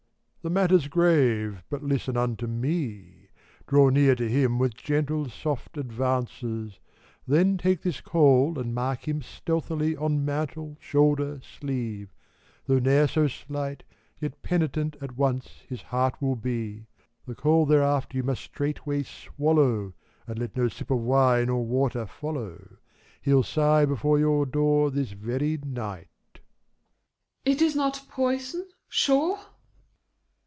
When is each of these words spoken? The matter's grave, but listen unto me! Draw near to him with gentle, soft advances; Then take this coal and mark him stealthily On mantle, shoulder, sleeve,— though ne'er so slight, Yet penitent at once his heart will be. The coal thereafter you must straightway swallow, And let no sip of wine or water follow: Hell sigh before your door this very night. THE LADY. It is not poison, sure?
The 0.43 0.49
matter's 0.49 0.87
grave, 0.87 1.61
but 1.69 1.83
listen 1.83 2.17
unto 2.17 2.47
me! 2.47 3.29
Draw 3.67 3.89
near 3.89 4.15
to 4.15 4.27
him 4.27 4.57
with 4.57 4.73
gentle, 4.73 5.29
soft 5.29 5.77
advances; 5.77 6.79
Then 7.27 7.59
take 7.59 7.83
this 7.83 8.01
coal 8.01 8.57
and 8.57 8.73
mark 8.73 9.07
him 9.07 9.21
stealthily 9.21 9.95
On 9.95 10.25
mantle, 10.25 10.77
shoulder, 10.79 11.41
sleeve,— 11.43 12.15
though 12.65 12.79
ne'er 12.79 13.05
so 13.07 13.27
slight, 13.27 13.83
Yet 14.19 14.41
penitent 14.41 14.97
at 14.99 15.15
once 15.15 15.61
his 15.69 15.83
heart 15.83 16.19
will 16.19 16.35
be. 16.35 16.87
The 17.27 17.35
coal 17.35 17.67
thereafter 17.67 18.17
you 18.17 18.23
must 18.23 18.41
straightway 18.41 19.03
swallow, 19.03 19.93
And 20.25 20.39
let 20.39 20.57
no 20.57 20.69
sip 20.69 20.89
of 20.89 20.97
wine 21.01 21.49
or 21.49 21.63
water 21.63 22.07
follow: 22.07 22.77
Hell 23.21 23.43
sigh 23.43 23.85
before 23.85 24.17
your 24.17 24.47
door 24.47 24.89
this 24.89 25.11
very 25.11 25.57
night. 25.63 26.07
THE 26.33 26.41
LADY. 27.51 27.55
It 27.55 27.61
is 27.61 27.75
not 27.75 28.01
poison, 28.09 28.67
sure? 28.89 29.37